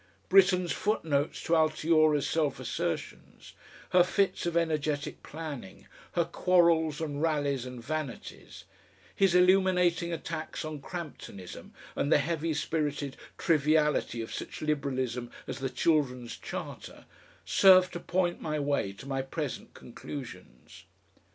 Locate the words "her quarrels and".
6.13-7.21